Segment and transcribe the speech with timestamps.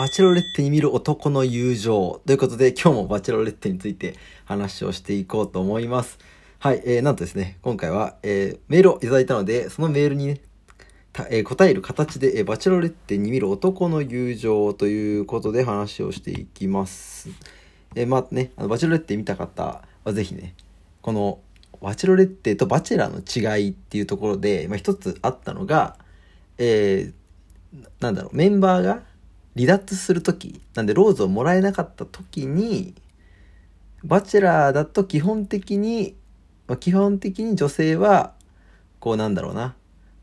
[0.00, 4.14] バチェロレッテに見る男の友情ということで、今日もバチェロレッテについて
[4.46, 6.18] 話をしていこうと思います。
[6.58, 10.40] はい、えー、なんとですね、今回は、えー、メールをいただいたので、そのメールにね、
[11.28, 17.28] えー、答える形で、えー、バチェロレッテに見る男の友情ということで話をしていきます。
[17.94, 20.54] えー、まあね、あのバチェロレッテ見た方はぜひね、
[21.02, 21.40] この
[21.82, 25.98] バチェロレッテとバチェラーの違いっていうところで、まあ、一つあったのが、
[26.56, 29.09] えー、なんだろう、メンバーが
[29.56, 32.94] 離脱する時、なんでローズをもらえなかった時に、
[34.04, 36.16] バチェラーだと基本的に、
[36.66, 38.34] まあ、基本的に女性は、
[38.98, 39.74] こうなんだろうな、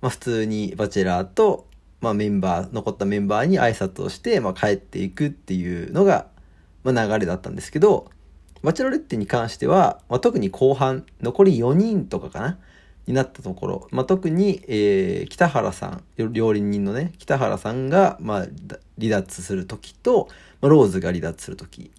[0.01, 1.67] まあ、普通にバチェラーと、
[1.99, 6.27] まあ、メンバー、残ったメンバーに挨拶をして、まあ、帰っていくっていうのが、
[6.83, 8.09] まあ、流れだったんですけど、
[8.63, 12.59] バチェロレッテに関しては、まあ、特に後半、残り4人とかかな。
[13.07, 18.47] になったところ、まあ、特に、えー、北原さん、料理人のね、北原さんが、まあ、
[18.99, 20.27] 離脱する時と、
[20.61, 21.89] まあ、ローズが離脱する時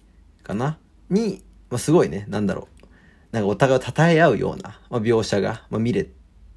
[0.43, 0.77] かな？
[1.09, 2.85] に、まあ、すごいね、なんだろう。
[3.31, 6.07] なんかお互いを称え合うような、まあ、描写が、まあ、見れ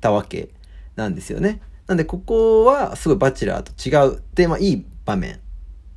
[0.00, 0.50] たわけ
[0.96, 1.62] なんですよね。
[1.86, 4.22] なんで、ここはすごいバチェラーと違う。
[4.34, 5.38] で、まあ、いい場面っ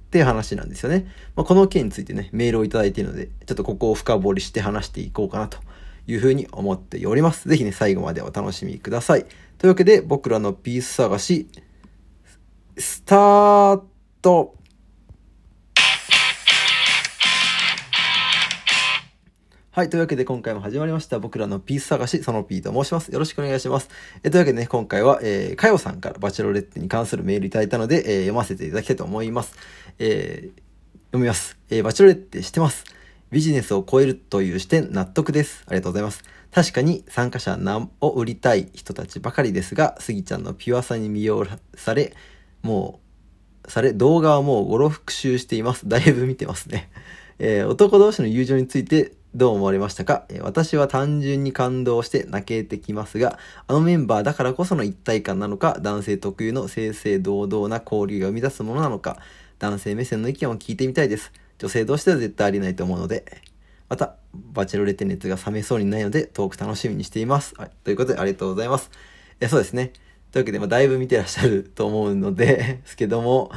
[0.09, 1.07] ていう話なんですよね。
[1.35, 5.59] まあ、この件についてね、メールをいただいているので、ちょっとここを深掘りして話していこうかなと
[6.07, 7.47] いうふうに思っております。
[7.49, 9.25] ぜひね、最後までお楽しみください。
[9.57, 11.47] というわけで、僕らのピース探し、
[12.77, 13.81] スター
[14.21, 14.55] ト
[19.75, 19.89] はい。
[19.89, 21.19] というわけで今回も始まりました。
[21.19, 23.11] 僕らのピース探し、その P と申します。
[23.11, 23.89] よろしくお願いします。
[24.23, 29.53] えというわけでね、今回は、えー、かよさんからバチェロレッテに関するメールいただいたので、えー、読ませていただきたいと思います。
[29.99, 30.61] えー、
[31.07, 31.57] 読みます。
[31.69, 32.85] えー、バチェロレッテしてます。
[33.35, 35.65] ビジネスを超えるという視点納得です。
[35.67, 36.23] ありがとうございます。
[36.53, 37.59] 確かに参加者
[37.99, 42.15] を売りたい人たちばかりですが、スギちゃんのピュアさに魅了され、
[42.61, 43.01] も
[43.67, 45.83] う、され、動画はもう5、6復習しています。
[45.89, 46.89] だいぶ見てますね。
[47.37, 50.23] えー、男同士の友情についてどう思われましたか？
[50.29, 59.17] え私は単純に感動して泣けてきますが、あのメンバーだからこその一体感なのか、男性特有の正々堂々な交流が生み出すものなのか、
[59.59, 61.33] 男性目線の意見を聞いてみたいです。
[61.57, 63.25] 女性同士では絶対ありないと思うので、
[63.87, 67.53] また、バチェロレテ熱が冷めそうにないので、トーク楽しみにしています。
[67.55, 67.71] はい。
[67.83, 68.89] ということで、ありがとうございます。
[69.39, 69.93] えそうですね。
[70.31, 72.45] というわけで、まあ、だいぶ見てらっしゃると思うので
[72.81, 73.51] ですけども、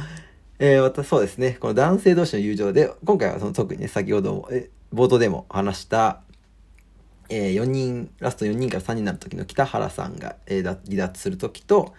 [0.59, 1.57] えー、またそうですね。
[1.59, 6.21] この男性同士の友情で、今回はその特にね、先ほど、え冒頭でも話した、
[7.29, 11.93] えー、4人、ラスト4人から3人になる時の北原さんが、えー、離脱する時と、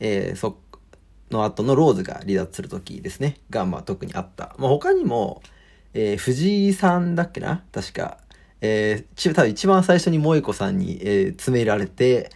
[0.00, 0.58] えー、そ
[1.30, 4.54] の後のローズが離脱する時ですね、が、まあ特にあった。
[4.58, 5.42] まあ他にも、
[5.94, 7.64] えー、藤井さんだっけな？
[7.72, 8.18] 確か。
[8.60, 12.30] えー、多分一番最初に萌子さんに、えー、詰められて、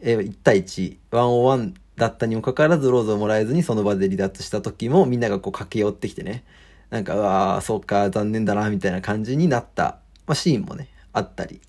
[0.00, 6.44] えー、1対1、101だったにもかかわらずローズをもらえずにその場で離脱した時もみんながこう駆け寄ってきてね、
[6.90, 11.60] なんか、ああ、そうか、残念だな、みたいな感じになった、まあ、シーンもね、あったり。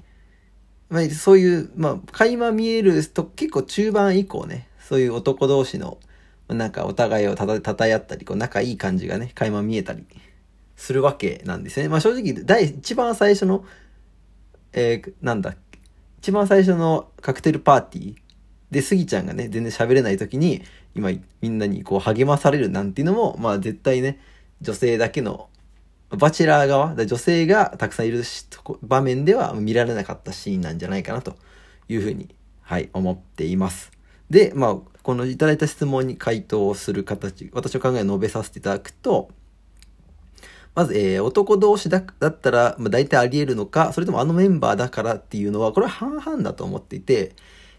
[0.90, 5.98] まあ、そういう、まあ、垣間見えると、結構中盤以降ね、そういう男同士の、
[6.50, 10.06] なんかお互いをたた、たたえ合ったり、こう、仲いい感じがね、垣間見えたり
[10.76, 11.90] するわけなんですね。
[11.90, 13.64] まあ、正直、第、一番最初の、
[14.74, 15.56] えー、なんだ、
[16.20, 18.16] 一番最初のカクテルパーティー
[18.72, 20.64] で、スギちゃんがね、全然喋れない時に、
[20.96, 21.12] 今、
[21.42, 24.20] みんなにこう励まされるなんていうのも、まあ絶対ね、
[24.62, 25.50] 女性だけの、
[26.10, 28.24] バチェラー側、女性がたくさんいる
[28.82, 31.36] 場面では見られなかったシーンなんじゃないかなと
[31.88, 33.92] いうふうに、はい、思っています。
[34.30, 39.30] で、まあ、このいただいた質問に回答をする形、私の考えを述べさせていただくと、
[40.76, 47.36] まず、えー、男同士だだったら、まあ、大体あり得るのか、それともあのメンバーだからっていうのは、これは半々だと思っていて、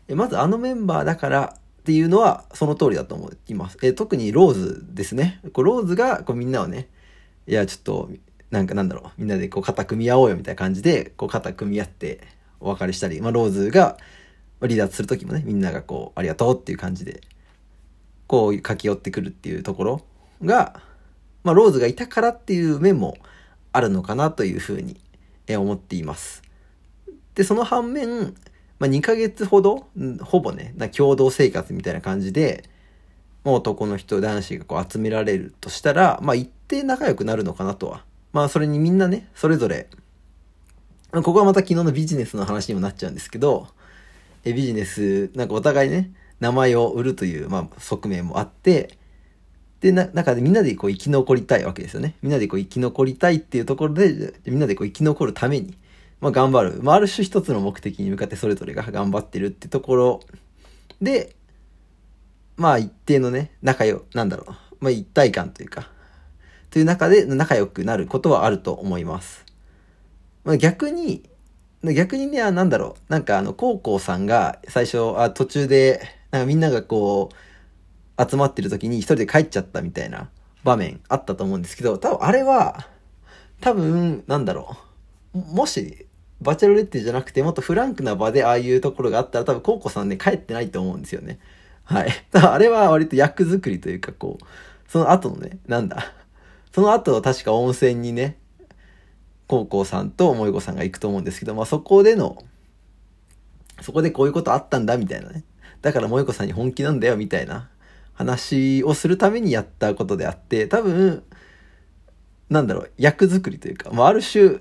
[0.09, 3.78] えまずあのメンバーだからっていうのはその通りだと思います。
[3.83, 5.41] え特にローズですね。
[5.53, 6.89] こうローズがこうみんなをね、
[7.47, 8.10] いや、ちょっと、
[8.50, 12.21] なんかなんだろう、みんなでこう肩組み合おうよみたいな感じで、こう肩組み合って
[12.59, 13.97] お別れしたり、まあローズが
[14.69, 17.21] 離脱する時もね、みんながこう、ありがとうっていう感じで、
[18.27, 20.03] こう駆け寄ってくるっていうところ
[20.42, 20.80] が、
[21.42, 23.16] まあローズがいたからっていう面も
[23.72, 25.01] あるのかなというふうに
[25.48, 26.42] 思っています。
[27.34, 28.34] で、その反面、
[28.78, 29.89] まあ、2ヶ月ほど、
[30.22, 32.68] ほぼね、共同生活みたいな感じで、
[33.45, 38.04] まあ、男の人、男子がこう集められるとしたら、まあ、一定仲良くなるのかなとは。
[38.33, 39.89] まあ、それにみんなね、それぞれ、
[41.12, 43.68] ここはまた昨日のビジネスの話にもなっちゃうんですけど、
[44.45, 48.98] ビジネス、なんかお互いね、名前を売るという、まあ、側面もあって、
[49.81, 52.15] で、な、中でみんなでこう生き残りたいわけですよね。
[52.22, 55.77] みんなでこう生き残りたいっていうところで、みんなでこう生き残るために、
[56.21, 56.83] まあ、頑張る。
[56.83, 60.21] まあ、ある種一つの目的に向かってそれぞれが頑張ってるってところ
[61.01, 61.34] で、
[62.57, 65.89] まあ、一定のね、仲良、なんだろう、まあ、一体感というか、
[66.69, 69.47] という中で仲良くなることはあると思います。
[70.45, 71.22] まあ、逆に、
[71.82, 76.00] 逆にね、なんだろう、なんかあの、高校さんが最初、あ途中で、
[76.30, 80.28] なんかみんながこう、集まってる時に一人で帰っちゃったみたいな
[80.62, 82.86] 場面あったと思うんですけど、多分あれは、
[83.60, 84.77] 多分、なんだろ
[85.34, 86.06] う、もし、
[86.41, 91.38] バチェロレッテじゃなくて、もっとフランクな場でああいうところがあったら、多分、コウコさんね、帰ってないと思うんですよね。
[91.84, 92.10] はい。
[92.33, 94.44] だあれは割と役作りというか、こう、
[94.91, 96.12] その後のね、なんだ。
[96.72, 98.38] その後、確か温泉にね、
[99.50, 102.44] 高校さんと萌子さんが行くと思うんですけど、まあそこでの、
[103.80, 105.42] そこでこういうことあったんだ、みたいなね。
[105.82, 107.68] だから萌子さんに本気なんだよ、みたいな
[108.14, 111.24] 話をするためにやったことであって、多分、
[112.48, 114.60] なんだろう、役作りというか、まあある種、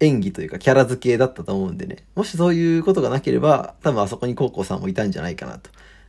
[0.00, 2.06] 演技というかキャラ付けだったと思うんでね。
[2.14, 5.68] もしそういうことがなければ、多分あそこに高校さんもいたんじゃないかなと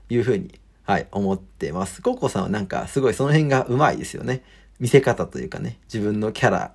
[0.09, 2.01] いうふうに、はい、思ってます。
[2.01, 4.43] 高校さんはなんかすごいその辺が上手いですよね。
[4.79, 6.73] 見せ方というかね、自分のキャラ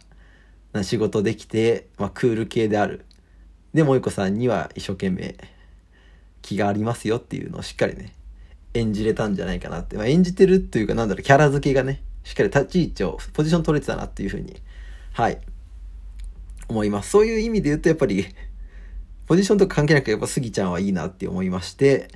[0.82, 3.04] 仕事できて、まあ、クール系である。
[3.74, 5.36] で、萌子さんには一生懸命
[6.42, 8.12] 気がありますよっていうのをしっかりね、
[8.74, 9.96] 演じれたんじゃないかなって。
[9.96, 14.56] まあ、演じてるというかなんだろう、キャラ付けがね、しっかり立ち位置を、ポジション取れてたなっていうふうに、
[15.12, 15.38] はい、
[16.68, 17.10] 思います。
[17.10, 18.26] そういう意味で言うと、やっぱり、
[19.26, 22.08] ポジションとか関係なく、やっぱスギちゃんはいいなって思いまして、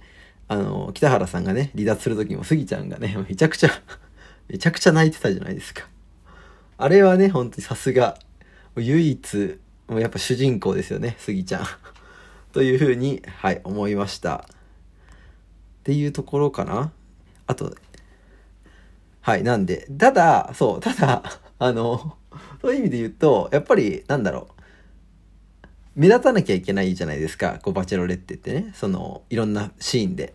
[0.48, 3.70] あの、北原さんがね、離脱する時もスギちゃんがね、めちゃくちゃ
[4.48, 5.86] めちゃくちゃ泣いてたじゃないですか。
[6.76, 8.18] あれはね、本当にさすが、
[8.80, 11.66] 唯一、もうやっぱ主人公ですよね、スギちゃん。
[12.52, 14.46] というふうに、はい、思いました。
[15.80, 16.92] っていうところかな。
[17.46, 17.74] あと、
[19.20, 21.22] はい、なんで、ただ、そう、ただ、
[21.58, 22.16] あの、
[22.62, 24.62] そういう意味で言うと、やっぱり、なんだろう。
[25.96, 27.58] 目立たなきゃいけないじゃないですか。
[27.62, 28.72] こう、バチェロレッテってね。
[28.74, 30.34] その、いろんなシーンで。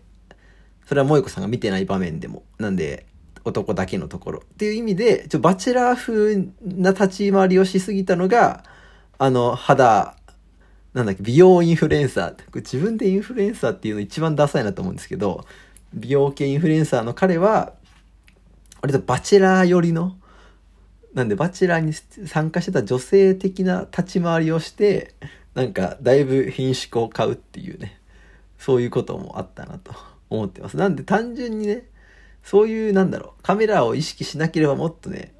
[0.86, 2.44] それは萌子さんが見てない場面でも。
[2.58, 3.06] なんで、
[3.46, 4.42] 男だけのところ。
[4.44, 8.64] っていう意味で、ちょ、バチェラー風な立ち回りをしすぎたのが、
[9.18, 10.16] あの、肌、
[10.94, 12.44] なんだっけ、美容インフルエンサーって。
[12.56, 15.46] 自分でインフルエンサーっていうの一番ダサいなと思うんですけど、
[15.94, 17.74] 美容系インフルエンサーの彼は、
[18.82, 20.16] 割とバチェラー寄りの、
[21.14, 21.92] なんで、バチェラーに
[22.26, 25.14] 参加してた女性的な立ち回りをして、
[25.54, 28.00] なんか、だいぶ品種を買うっていうね、
[28.58, 29.94] そういうこともあったなと
[30.28, 30.76] 思ってます。
[30.76, 31.84] なんで、単純にね、
[32.46, 35.34] そういう、なんだろう、カメラを意識しなければもっとね、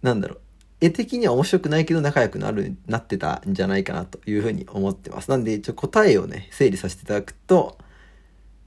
[0.00, 0.40] なんだろう、
[0.80, 5.28] 絵的には面白くないけど仲良くなる、なってたんじゃないかなというふうに思ってます。
[5.28, 7.78] なんで、一応答えをね、整理させていただくと、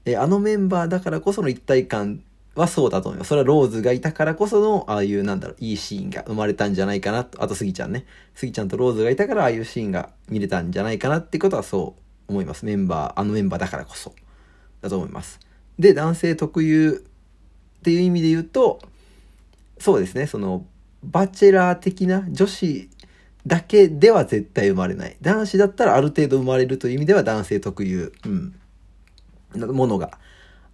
[0.04, 2.22] え、あのメンバーだからこその一体感
[2.54, 3.28] はそうだと思います。
[3.28, 7.42] それはローズがいたからこその、ああいうなんだろう、いいシーンが生まれたんじゃないかなと。
[7.42, 8.04] あと、スギちゃんね。
[8.34, 12.66] スギちゃんとローズがいたから、ああいうシーンが見れたんじゃないかなってことはそう思います。
[12.66, 14.14] メンバー、あのメンバーだからこそ。
[14.82, 15.40] だと思います。
[15.78, 17.04] で、男性特有
[17.82, 18.80] っていう意味で言うと、
[19.78, 20.64] そうですね、その、
[21.02, 22.88] バチェラー的な女子
[23.44, 25.16] だけでは絶対生まれない。
[25.20, 28.54] 男子だったらある程度生まれるという意味では男性特有、うん、
[29.74, 30.18] ものが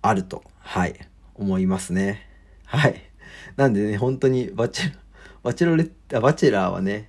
[0.03, 0.45] あると。
[0.59, 0.95] はい。
[1.35, 2.29] 思いますね。
[2.67, 3.03] はい。
[3.57, 4.93] なんでね、本当にバチェ、
[5.43, 7.09] バチェロレッ、バチェラーはね、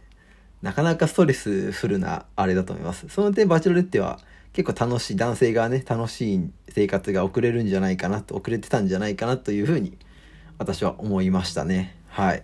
[0.61, 3.09] なかなかストレスフルなあれだと思います。
[3.09, 4.19] その点バチェロレッテは
[4.53, 9.97] 結構楽しい、男性がね、楽しい生活が送れるんじゃないかなと、遅れてたんじゃないかなというふうに
[10.57, 11.95] 私は思いましたね。
[12.07, 12.43] はい。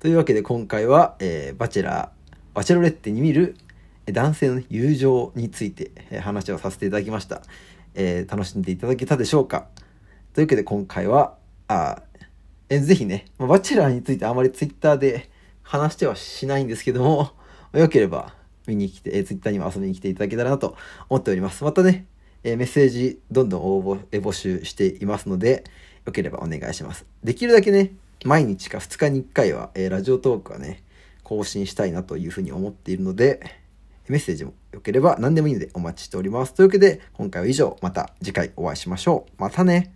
[0.00, 3.56] というわけで今回は、えー、バチェラー、バチェロレッテに見る
[4.06, 5.90] 男性の、友情について、
[6.20, 7.42] 話をさせていただきました。
[7.94, 9.68] えー、楽しんでいただけたでしょうか
[10.34, 11.36] というわけで今回は、
[11.68, 12.02] あ
[12.68, 15.30] えぜひね、バチェラーについてあまりツイッターで
[15.62, 17.30] 話してはしないんですけども、
[17.72, 18.34] よければ
[18.68, 20.76] 見に来て、えツイッターにも遊びに来ていただけたらなと
[21.08, 21.64] 思っております。
[21.64, 22.06] またね、
[22.44, 25.64] えメッセージどんどん応募、え募集していますので、
[26.04, 27.04] よければお願いします。
[27.24, 27.92] できるだけね、
[28.24, 30.82] 毎日か2日に1回は、えラジオトークはね、
[31.22, 33.40] 更新したいなというふうに思っているので、
[34.08, 36.54] メッセージもよければ何でもいいのでお待ちしております。
[36.54, 39.42] というわけで、今回は以上、また次回お会いしましょう。
[39.42, 39.95] またね。